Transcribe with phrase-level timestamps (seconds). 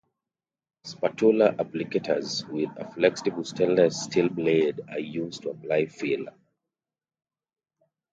[0.83, 6.33] Spatula applicators, with a flexible stainless steel blade, are used to apply filler.